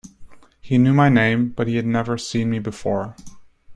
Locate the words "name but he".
1.09-1.75